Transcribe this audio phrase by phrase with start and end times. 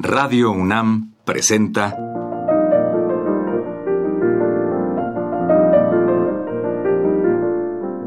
[0.00, 1.98] Radio UNAM presenta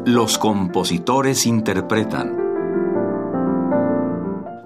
[0.05, 2.37] Los compositores interpretan.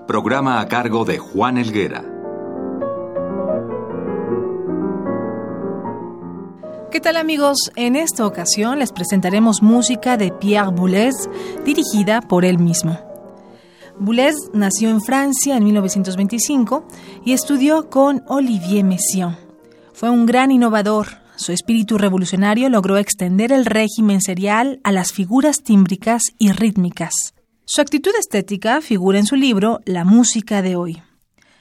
[0.07, 2.03] Programa a cargo de Juan Elguera.
[6.91, 7.71] ¿Qué tal amigos?
[7.75, 11.15] En esta ocasión les presentaremos música de Pierre Boulez
[11.65, 13.14] dirigida por él mismo.
[13.99, 16.87] Boulez nació en Francia en 1925
[17.23, 19.37] y estudió con Olivier Messiaen.
[19.93, 21.07] Fue un gran innovador.
[21.37, 27.33] Su espíritu revolucionario logró extender el régimen serial a las figuras tímbricas y rítmicas.
[27.65, 31.01] Su actitud estética figura en su libro La música de hoy.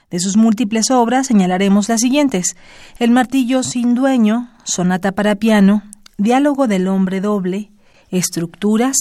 [0.09, 2.55] De sus múltiples obras señalaremos las siguientes:
[2.99, 5.83] El martillo sin dueño, Sonata para piano,
[6.17, 7.71] Diálogo del hombre doble,
[8.09, 8.95] Estructuras,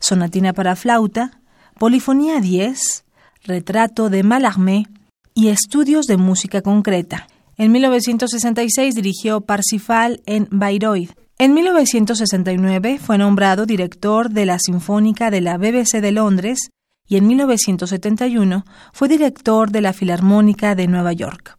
[0.00, 1.37] Sonatina para flauta,
[1.78, 3.04] Polifonía 10,
[3.44, 4.86] Retrato de Mallarmé
[5.32, 7.28] y Estudios de Música Concreta.
[7.56, 11.12] En 1966 dirigió Parsifal en Bayreuth.
[11.38, 16.70] En 1969 fue nombrado director de la Sinfónica de la BBC de Londres
[17.06, 21.58] y en 1971 fue director de la Filarmónica de Nueva York.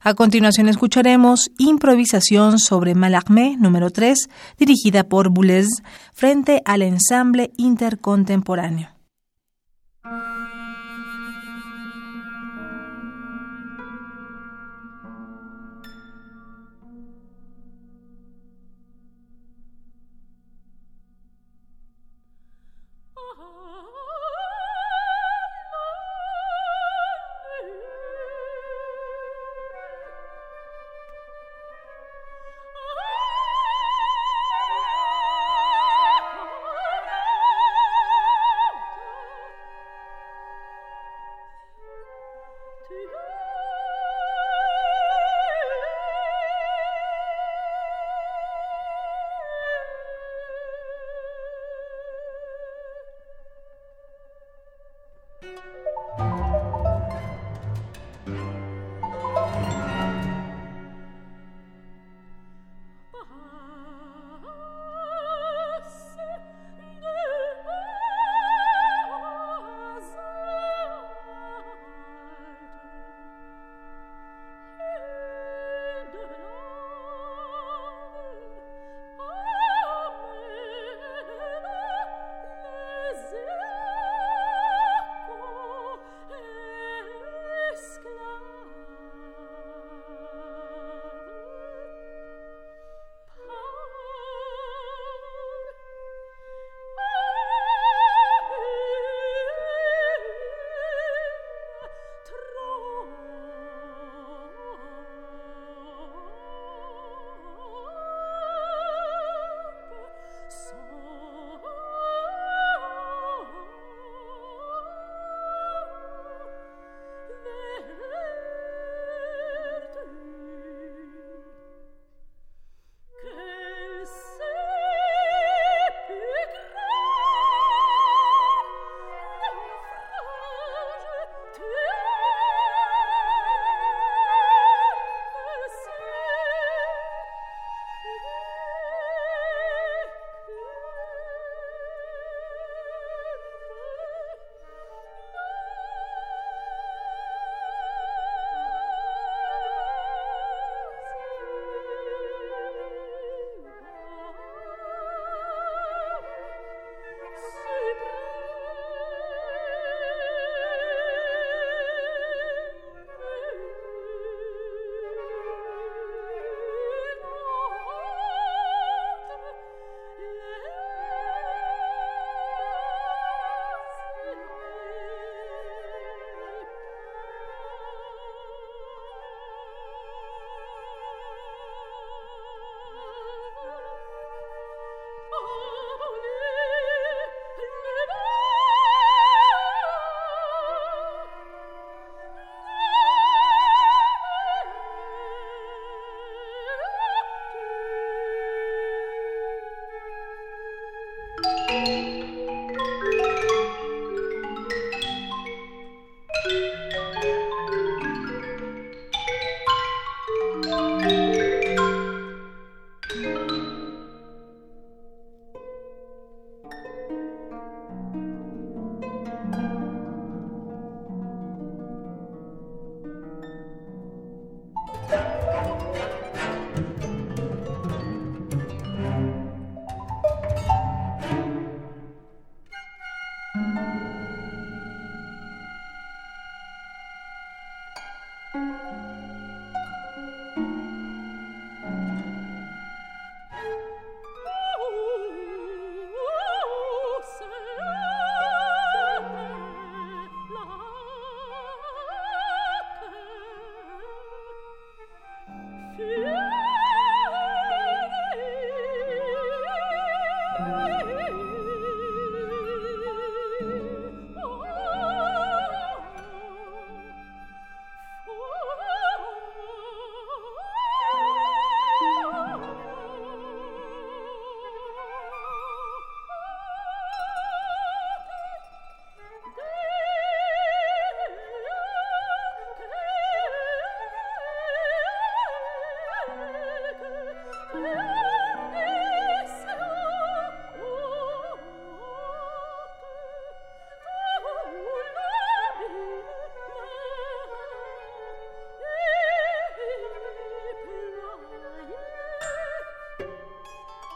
[0.00, 5.66] A continuación escucharemos Improvisación sobre Mallarmé número 3, dirigida por Boulez,
[6.14, 8.95] frente al ensamble intercontemporáneo.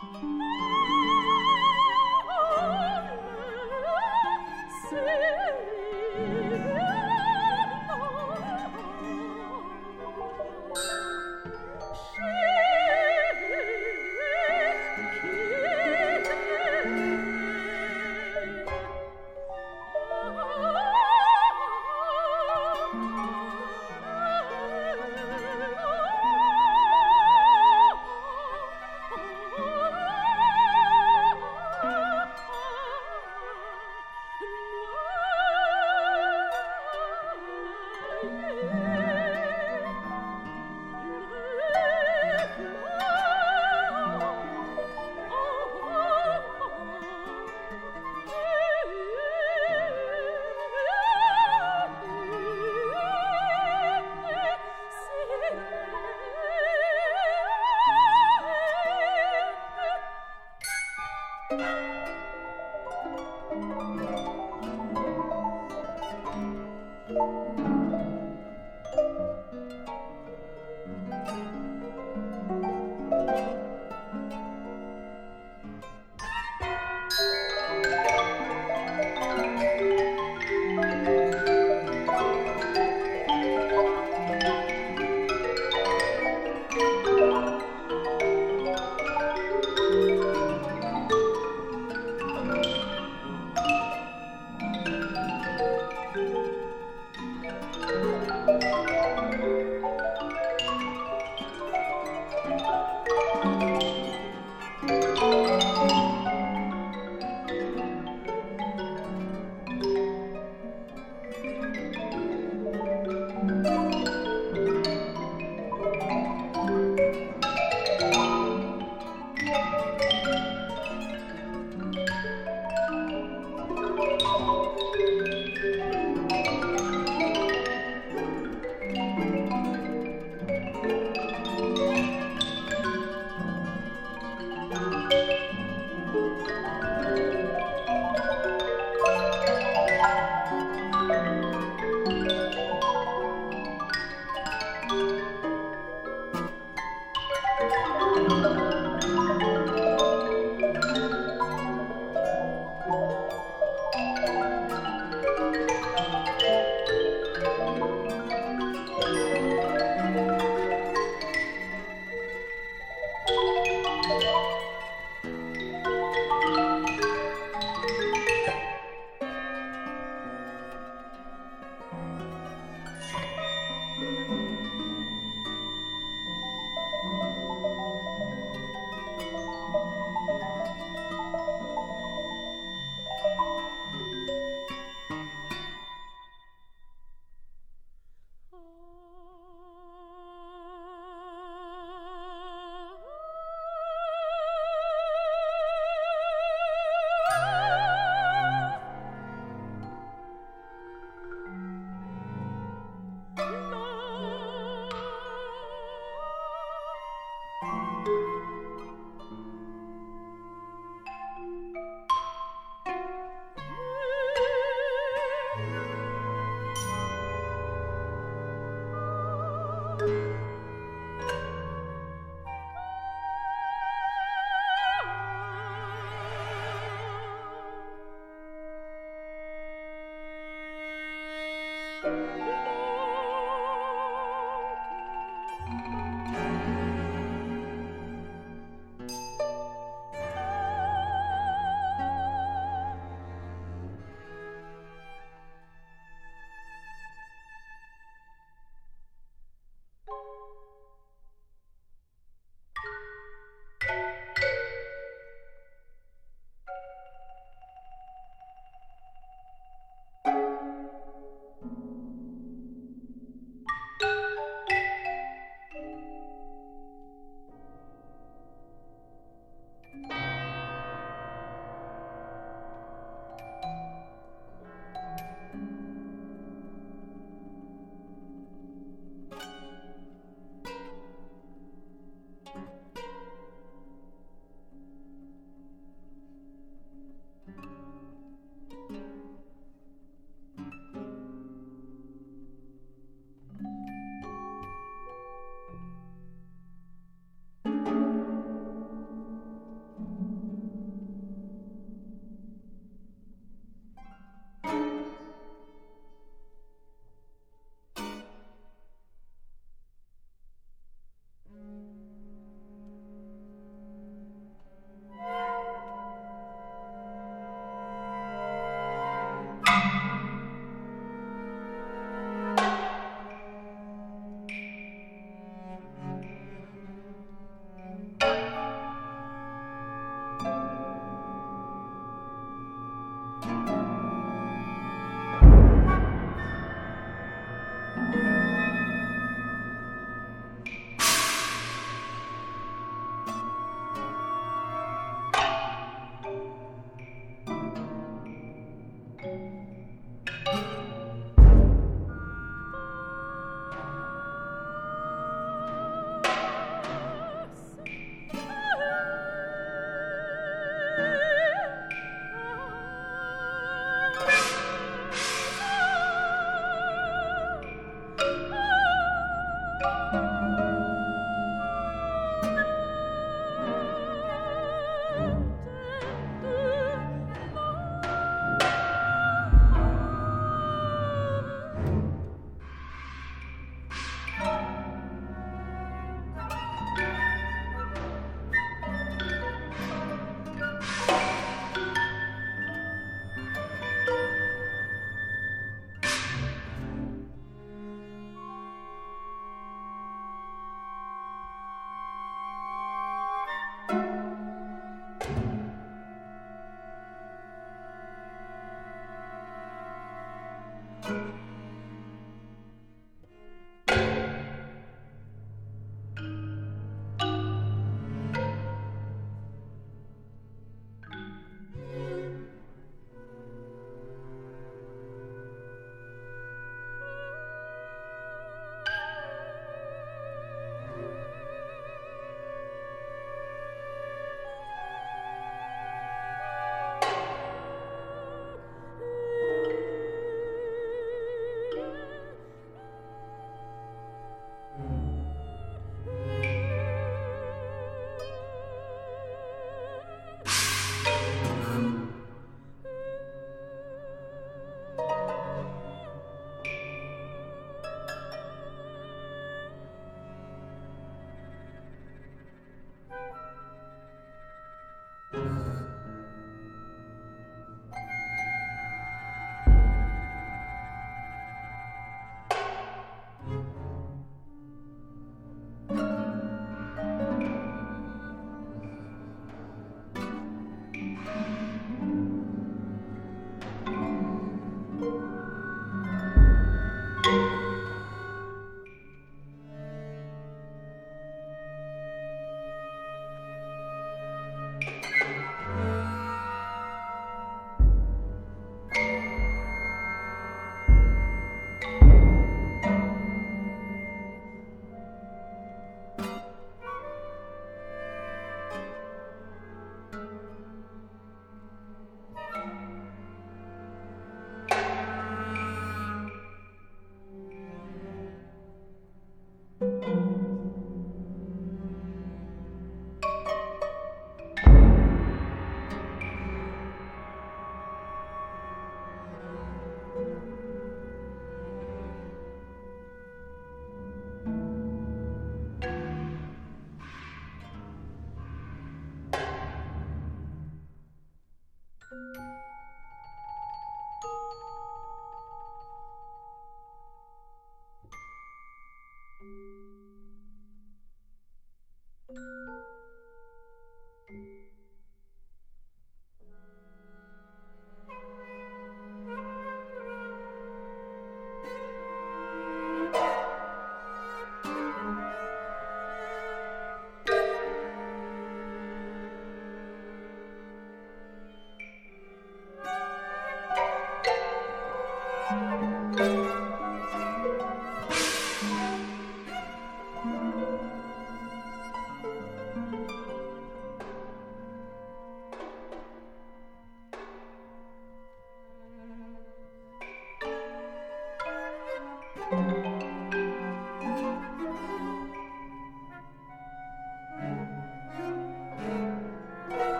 [0.00, 0.57] Música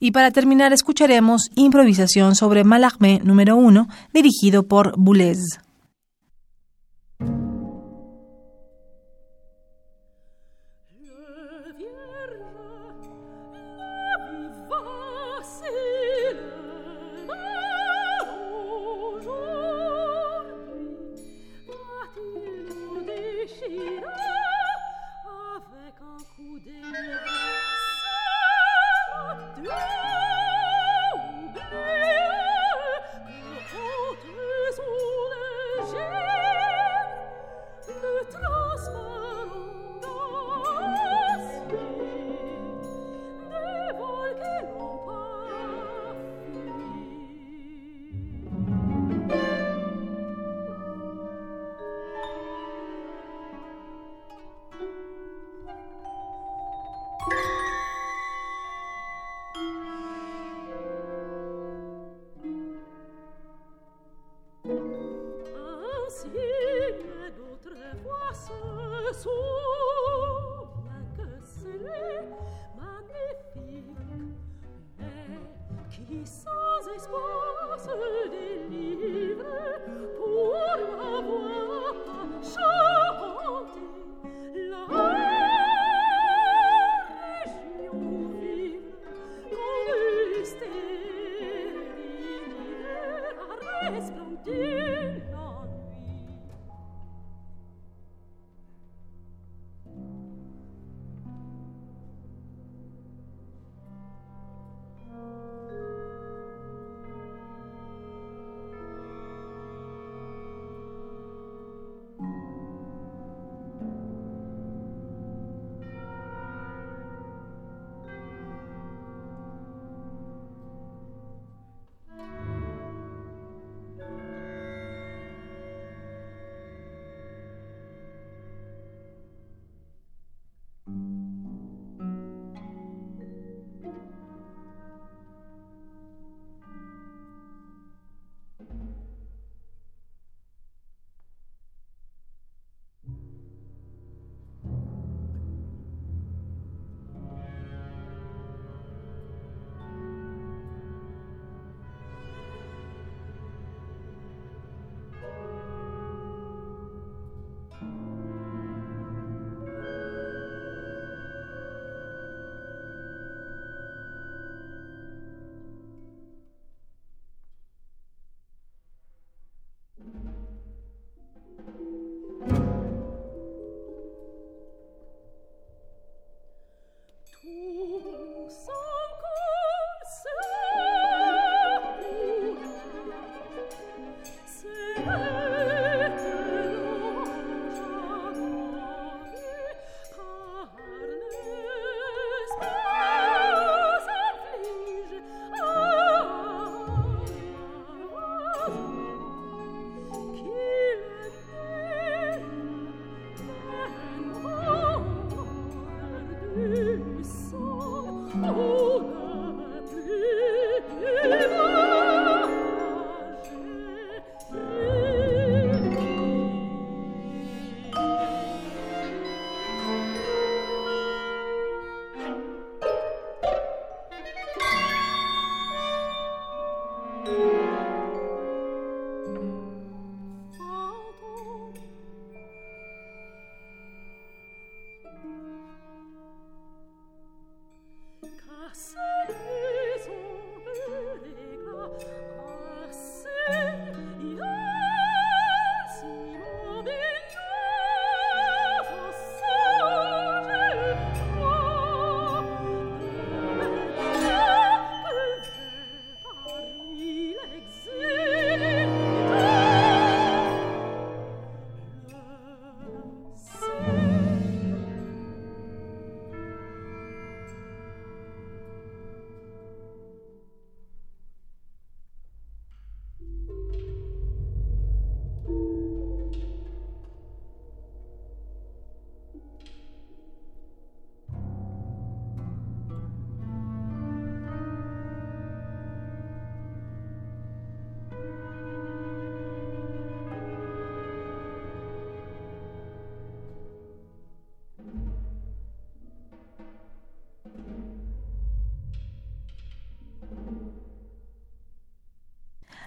[0.00, 5.63] Y para terminar escucharemos improvisación sobre Mallarmé número 1, dirigido por Boulez.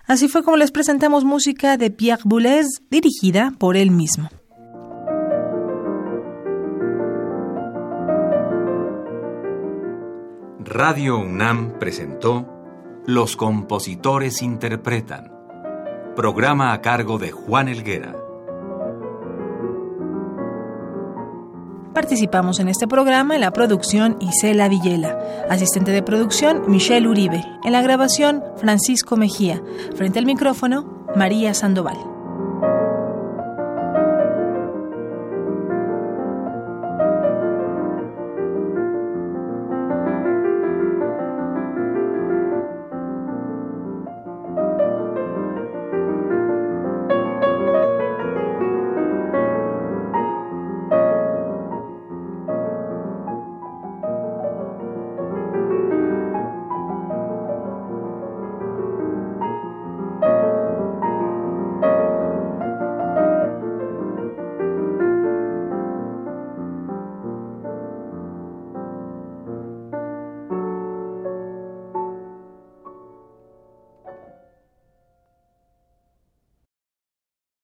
[0.07, 4.29] Así fue como les presentamos música de Pierre Boulez dirigida por él mismo.
[10.63, 12.45] Radio UNAM presentó
[13.05, 15.31] Los compositores interpretan,
[16.15, 18.26] programa a cargo de Juan Elguera.
[21.97, 25.17] Participamos en este programa en la producción Isela Villela,
[25.49, 29.59] asistente de producción Michelle Uribe, en la grabación Francisco Mejía,
[29.95, 32.16] frente al micrófono María Sandoval.